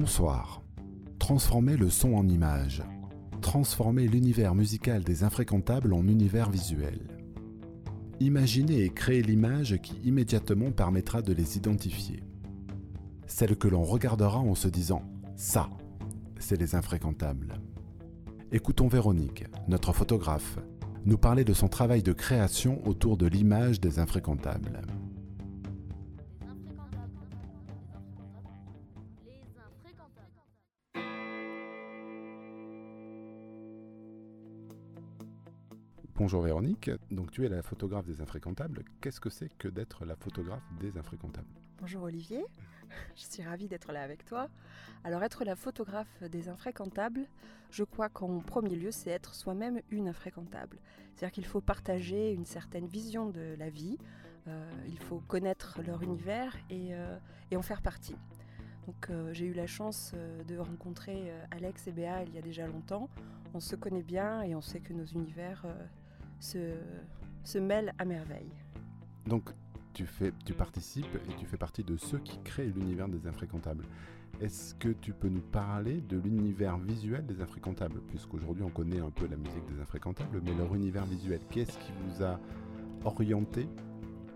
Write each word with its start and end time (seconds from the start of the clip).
Bonsoir. 0.00 0.62
Transformer 1.18 1.76
le 1.76 1.90
son 1.90 2.14
en 2.14 2.26
image. 2.26 2.82
Transformer 3.42 4.08
l'univers 4.08 4.54
musical 4.54 5.04
des 5.04 5.24
infréquentables 5.24 5.92
en 5.92 6.08
univers 6.08 6.48
visuel. 6.48 7.06
Imaginez 8.18 8.84
et 8.84 8.88
créer 8.88 9.20
l'image 9.20 9.76
qui 9.82 9.96
immédiatement 10.02 10.70
permettra 10.70 11.20
de 11.20 11.34
les 11.34 11.58
identifier. 11.58 12.22
Celle 13.26 13.56
que 13.58 13.68
l'on 13.68 13.82
regardera 13.82 14.38
en 14.38 14.54
se 14.54 14.68
disant⁇ 14.68 15.02
ça, 15.36 15.68
c'est 16.38 16.58
les 16.58 16.74
infréquentables⁇ 16.74 17.60
Écoutons 18.56 18.88
Véronique, 18.88 19.44
notre 19.68 19.92
photographe, 19.92 20.58
nous 21.04 21.18
parler 21.18 21.44
de 21.44 21.52
son 21.52 21.68
travail 21.68 22.02
de 22.02 22.14
création 22.14 22.80
autour 22.88 23.18
de 23.18 23.26
l'image 23.26 23.82
des 23.82 23.98
infréquentables. 23.98 24.80
Bonjour 36.20 36.42
Véronique, 36.42 36.90
donc 37.10 37.30
tu 37.30 37.46
es 37.46 37.48
la 37.48 37.62
photographe 37.62 38.04
des 38.04 38.20
infréquentables. 38.20 38.84
Qu'est-ce 39.00 39.20
que 39.20 39.30
c'est 39.30 39.48
que 39.56 39.68
d'être 39.68 40.04
la 40.04 40.16
photographe 40.16 40.62
des 40.78 40.98
infréquentables? 40.98 41.48
Bonjour 41.80 42.02
Olivier, 42.02 42.44
je 43.16 43.22
suis 43.22 43.42
ravie 43.42 43.68
d'être 43.68 43.90
là 43.90 44.02
avec 44.02 44.26
toi. 44.26 44.50
Alors 45.02 45.22
être 45.22 45.46
la 45.46 45.56
photographe 45.56 46.22
des 46.30 46.50
infréquentables, 46.50 47.26
je 47.70 47.84
crois 47.84 48.10
qu'en 48.10 48.40
premier 48.40 48.76
lieu 48.76 48.90
c'est 48.90 49.08
être 49.08 49.34
soi-même 49.34 49.80
une 49.90 50.08
infréquentable. 50.08 50.76
C'est-à-dire 51.14 51.32
qu'il 51.32 51.46
faut 51.46 51.62
partager 51.62 52.34
une 52.34 52.44
certaine 52.44 52.86
vision 52.86 53.30
de 53.30 53.54
la 53.58 53.70
vie, 53.70 53.96
euh, 54.46 54.70
il 54.88 54.98
faut 54.98 55.22
connaître 55.26 55.80
leur 55.86 56.02
univers 56.02 56.54
et, 56.68 56.92
euh, 56.92 57.16
en 57.56 57.62
faire 57.62 57.80
partie. 57.80 58.16
Donc 58.86 59.08
euh, 59.08 59.32
j'ai 59.32 59.46
eu 59.46 59.54
la 59.54 59.66
chance 59.66 60.14
de 60.46 60.58
rencontrer 60.58 61.32
Alex 61.50 61.86
et 61.86 61.92
Béa 61.92 62.24
il 62.24 62.34
y 62.34 62.38
a 62.38 62.42
déjà 62.42 62.66
longtemps. 62.66 63.08
On 63.54 63.60
se 63.60 63.74
connaît 63.74 64.02
bien 64.02 64.42
et 64.42 64.54
on 64.54 64.60
sait 64.60 64.80
que 64.80 64.92
nos 64.92 65.06
univers 65.06 65.64
se, 66.40 66.74
se 67.44 67.58
mêlent 67.58 67.92
à 67.98 68.04
merveille. 68.04 68.50
Donc 69.26 69.50
tu, 69.92 70.06
fais, 70.06 70.32
tu 70.44 70.54
participes 70.54 71.14
et 71.28 71.36
tu 71.38 71.46
fais 71.46 71.56
partie 71.56 71.84
de 71.84 71.96
ceux 71.96 72.18
qui 72.18 72.38
créent 72.42 72.66
l'univers 72.66 73.08
des 73.08 73.26
infréquentables. 73.26 73.84
Est-ce 74.40 74.74
que 74.74 74.88
tu 74.88 75.12
peux 75.12 75.28
nous 75.28 75.42
parler 75.42 76.00
de 76.00 76.16
l'univers 76.16 76.78
visuel 76.78 77.26
des 77.26 77.42
infréquentables? 77.42 78.00
Puisqu'aujourd'hui 78.08 78.64
on 78.64 78.70
connaît 78.70 79.00
un 79.00 79.10
peu 79.10 79.26
la 79.26 79.36
musique 79.36 79.66
des 79.66 79.80
infréquentables, 79.80 80.40
mais 80.42 80.54
leur 80.54 80.74
univers 80.74 81.04
visuel, 81.04 81.40
qu'est-ce 81.50 81.78
qui 81.78 81.92
vous 82.06 82.22
a 82.22 82.40
orienté 83.04 83.68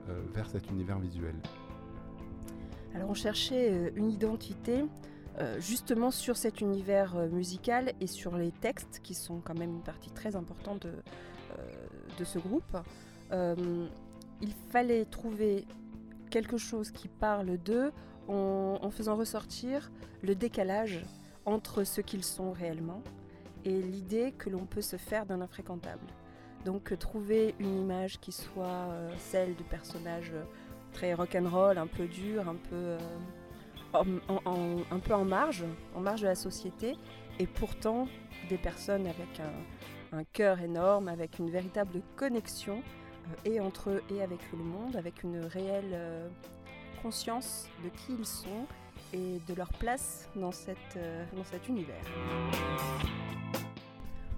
euh, 0.08 0.20
vers 0.34 0.48
cet 0.50 0.70
univers 0.70 0.98
visuel? 0.98 1.34
Alors 2.94 3.08
on 3.10 3.14
cherchait 3.14 3.72
euh, 3.72 3.90
une 3.96 4.10
identité 4.10 4.84
euh, 5.38 5.58
justement 5.58 6.10
sur 6.10 6.36
cet 6.36 6.60
univers 6.60 7.16
musical 7.32 7.92
et 8.00 8.06
sur 8.06 8.36
les 8.36 8.52
textes 8.52 9.00
qui 9.02 9.14
sont 9.14 9.40
quand 9.40 9.58
même 9.58 9.70
une 9.70 9.82
partie 9.82 10.10
très 10.10 10.36
importante 10.36 10.82
de, 10.82 10.92
euh, 11.58 11.83
de 12.18 12.24
ce 12.24 12.38
groupe. 12.38 12.76
Euh, 13.32 13.86
il 14.40 14.52
fallait 14.70 15.04
trouver 15.04 15.66
quelque 16.30 16.58
chose 16.58 16.90
qui 16.90 17.08
parle 17.08 17.56
d'eux 17.58 17.92
en, 18.28 18.90
faisant 18.90 19.16
ressortir 19.16 19.90
le 20.22 20.34
décalage 20.34 21.04
entre 21.44 21.84
ce 21.84 22.00
qu'ils 22.00 22.24
sont 22.24 22.52
réellement 22.52 23.02
et 23.64 23.80
l'idée 23.80 24.32
que 24.36 24.50
l'on 24.50 24.66
peut 24.66 24.82
se 24.82 24.96
faire 24.96 25.26
d'un 25.26 25.40
infréquentable. 25.40 26.06
Donc 26.64 26.92
euh, 26.92 26.96
trouver 26.96 27.54
une 27.58 27.82
image 27.82 28.18
qui 28.20 28.32
soit 28.32 28.66
euh, 28.66 29.14
celle 29.18 29.54
de 29.56 29.62
personnages 29.62 30.32
euh, 30.34 30.42
très 30.92 31.14
rock'n'roll, 31.14 31.78
un 31.78 31.86
peu 31.86 32.06
dur, 32.06 32.48
un 32.48 32.56
peu, 32.70 32.96
un 33.94 34.98
peu 34.98 35.14
en 35.14 35.24
marge, 35.24 35.64
en 35.94 36.00
marge 36.00 36.22
de 36.22 36.26
la 36.26 36.34
société, 36.34 36.96
et 37.38 37.46
pourtant 37.46 38.06
des 38.48 38.58
personnes 38.58 39.06
avec 39.06 39.40
un, 39.40 39.52
un 40.14 40.24
cœur 40.24 40.60
énorme, 40.60 41.08
avec 41.08 41.38
une 41.38 41.50
véritable 41.50 42.00
connexion, 42.16 42.78
euh, 42.78 43.50
et 43.50 43.60
entre 43.60 43.90
eux 43.90 44.02
et 44.10 44.22
avec 44.22 44.40
le 44.52 44.58
monde, 44.58 44.96
avec 44.96 45.22
une 45.22 45.40
réelle 45.40 45.92
euh, 45.92 46.28
conscience 47.02 47.68
de 47.82 47.88
qui 47.90 48.14
ils 48.18 48.26
sont 48.26 48.66
et 49.12 49.40
de 49.48 49.54
leur 49.54 49.72
place 49.74 50.28
dans, 50.36 50.50
euh, 50.96 51.24
dans 51.36 51.44
cet 51.44 51.68
univers. 51.68 52.02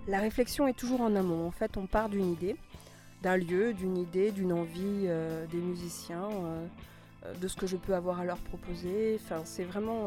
La 0.09 0.20
réflexion 0.20 0.66
est 0.69 0.76
toujours 0.76 1.00
en 1.00 1.14
amont. 1.16 1.47
En 1.47 1.50
fait, 1.50 1.76
on 1.76 1.87
part 1.87 2.08
d'une 2.08 2.31
idée, 2.32 2.56
d'un 3.22 3.37
lieu, 3.37 3.72
d'une 3.75 3.97
idée, 3.97 4.31
d'une 4.31 4.53
envie 4.53 5.08
des 5.50 5.58
musiciens, 5.58 6.28
de 7.41 7.48
ce 7.48 7.56
que 7.56 7.66
je 7.66 7.76
peux 7.76 7.93
avoir 7.94 8.20
à 8.20 8.25
leur 8.25 8.37
proposer. 8.38 9.19
Enfin, 9.20 9.41
c'est 9.44 9.64
vraiment 9.64 10.04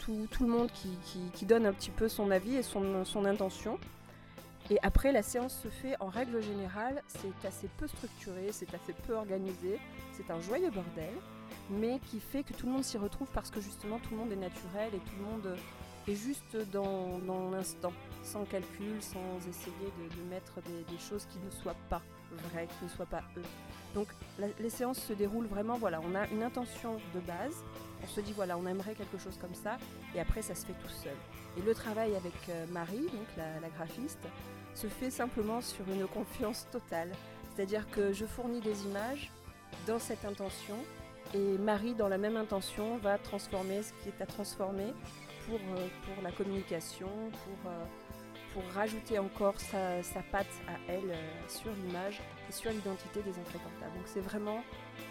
tout, 0.00 0.26
tout 0.32 0.42
le 0.42 0.48
monde 0.50 0.68
qui, 0.72 0.88
qui- 1.04 1.30
qui 1.32 1.46
donne 1.46 1.64
un 1.64 1.72
petit 1.72 1.90
peu 1.90 2.08
son 2.08 2.32
avis 2.32 2.56
et 2.56 2.62
son, 2.62 3.04
son 3.04 3.24
intention. 3.24 3.78
Et 4.70 4.78
après, 4.82 5.12
la 5.12 5.22
séance 5.22 5.58
se 5.62 5.68
fait 5.68 5.96
en 6.00 6.08
règle 6.08 6.42
générale. 6.42 7.02
C'est 7.06 7.46
assez 7.46 7.68
peu 7.78 7.86
structuré, 7.86 8.48
c'est 8.52 8.72
assez 8.74 8.92
peu 8.92 9.14
organisé. 9.14 9.78
C'est 10.12 10.30
un 10.30 10.40
joyeux 10.40 10.70
bordel, 10.70 11.14
mais 11.70 11.98
qui 12.10 12.20
fait 12.20 12.42
que 12.42 12.52
tout 12.52 12.66
le 12.66 12.72
monde 12.72 12.84
s'y 12.84 12.98
retrouve 12.98 13.28
parce 13.32 13.50
que 13.50 13.60
justement 13.60 13.98
tout 13.98 14.10
le 14.10 14.16
monde 14.16 14.32
est 14.32 14.36
naturel 14.36 14.90
et 14.94 14.98
tout 14.98 15.16
le 15.18 15.24
monde 15.24 15.56
est 16.06 16.14
juste 16.14 16.56
dans, 16.72 17.20
l'instant, 17.50 17.92
sans 18.22 18.44
calcul, 18.44 19.00
sans 19.00 19.36
essayer 19.48 19.92
de, 20.16 20.30
mettre 20.30 20.54
des, 20.62 20.98
choses 20.98 21.26
qui 21.26 21.38
ne 21.38 21.50
soient 21.50 21.76
pas 21.88 22.02
vraies, 22.50 22.66
qui 22.78 22.84
ne 22.84 22.90
soient 22.90 23.06
pas 23.06 23.22
eux. 23.36 23.42
Donc 23.94 24.08
les 24.58 24.70
séances 24.70 25.00
se 25.00 25.12
déroulent 25.12 25.46
vraiment, 25.46 25.76
voilà, 25.78 26.00
on 26.00 26.14
a 26.14 26.26
une 26.28 26.42
intention 26.42 26.96
de 27.14 27.20
base, 27.20 27.62
on 28.02 28.06
se 28.06 28.20
dit 28.20 28.32
voilà, 28.32 28.56
on 28.56 28.66
aimerait 28.66 28.94
quelque 28.94 29.18
chose 29.18 29.38
comme 29.40 29.54
ça, 29.54 29.78
et 30.14 30.20
après 30.20 30.42
ça 30.42 30.54
se 30.54 30.66
fait 30.66 30.74
tout 30.74 30.88
seul. 30.88 31.16
Et 31.56 31.62
le 31.62 31.74
travail 31.74 32.14
avec 32.14 32.34
euh, 32.48 32.66
Marie, 32.70 33.06
donc 33.06 33.26
la, 33.36 33.68
graphiste, 33.68 34.26
se 34.74 34.86
fait 34.86 35.10
simplement 35.10 35.60
sur 35.60 35.88
une 35.88 36.06
confiance 36.06 36.66
totale. 36.70 37.10
C'est-à-dire 37.54 37.88
que 37.90 38.12
je 38.12 38.24
fournis 38.24 38.60
des 38.60 38.84
images 38.84 39.32
dans 39.86 39.98
cette 39.98 40.24
intention, 40.24 40.76
et 41.34 41.58
Marie, 41.58 41.94
dans 41.94 42.08
la 42.08 42.18
même 42.18 42.36
intention, 42.36 42.96
va 42.98 43.18
transformer 43.18 43.82
ce 43.82 43.92
qui 44.02 44.08
est 44.08 44.22
à 44.22 44.26
transformer 44.26 44.94
pour, 45.46 45.58
euh, 45.58 45.88
pour 46.04 46.22
la 46.22 46.30
communication, 46.30 47.08
pour, 47.08 47.70
euh, 47.70 47.84
pour 48.52 48.62
rajouter 48.74 49.18
encore 49.18 49.58
sa, 49.60 50.02
sa 50.02 50.22
patte 50.22 50.46
à 50.68 50.72
elle 50.92 51.10
euh, 51.10 51.48
sur 51.48 51.70
l'image 51.72 52.20
et 52.48 52.52
sur 52.52 52.70
l'identité 52.70 53.22
des 53.22 53.38
infréquentables. 53.38 53.92
Donc 53.96 54.06
c'est 54.06 54.20
vraiment 54.20 54.62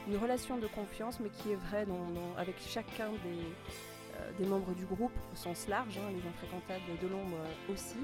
une 0.07 0.17
relation 0.17 0.57
de 0.57 0.67
confiance, 0.67 1.19
mais 1.19 1.29
qui 1.29 1.51
est 1.51 1.55
vraie 1.55 1.85
dans- 1.85 2.09
dans- 2.09 2.35
avec 2.37 2.55
chacun 2.59 3.09
des, 3.23 3.39
euh, 4.15 4.31
des 4.39 4.45
membres 4.45 4.73
du 4.73 4.85
groupe 4.85 5.11
au 5.31 5.35
sens 5.35 5.67
large, 5.67 5.97
hein, 5.97 6.09
les 6.11 6.27
infréquentables 6.27 6.99
de 7.01 7.07
l'ombre 7.07 7.37
euh, 7.37 7.73
aussi, 7.73 7.99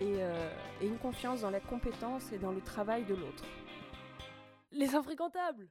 et, 0.00 0.16
euh, 0.22 0.50
et 0.80 0.86
une 0.86 0.98
confiance 0.98 1.42
dans 1.42 1.50
la 1.50 1.60
compétence 1.60 2.32
et 2.32 2.38
dans 2.38 2.50
le 2.52 2.60
travail 2.60 3.04
de 3.04 3.14
l'autre. 3.14 3.44
Les 4.72 4.94
infréquentables. 4.94 5.66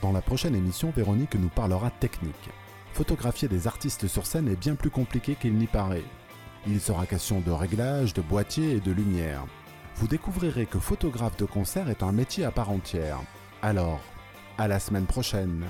Dans 0.00 0.12
la 0.12 0.20
prochaine 0.22 0.54
émission, 0.54 0.90
Véronique 0.90 1.34
nous 1.34 1.48
parlera 1.48 1.90
technique. 1.90 2.50
Photographier 2.94 3.48
des 3.48 3.66
artistes 3.66 4.06
sur 4.06 4.24
scène 4.24 4.46
est 4.46 4.54
bien 4.54 4.76
plus 4.76 4.88
compliqué 4.88 5.34
qu'il 5.34 5.54
n'y 5.54 5.66
paraît. 5.66 6.04
Il 6.64 6.80
sera 6.80 7.06
question 7.06 7.40
de 7.40 7.50
réglage, 7.50 8.14
de 8.14 8.22
boîtier 8.22 8.76
et 8.76 8.80
de 8.80 8.92
lumière. 8.92 9.46
Vous 9.96 10.06
découvrirez 10.06 10.64
que 10.66 10.78
photographe 10.78 11.36
de 11.36 11.44
concert 11.44 11.90
est 11.90 12.04
un 12.04 12.12
métier 12.12 12.44
à 12.44 12.52
part 12.52 12.70
entière. 12.70 13.18
Alors, 13.62 13.98
à 14.58 14.68
la 14.68 14.78
semaine 14.78 15.06
prochaine 15.06 15.64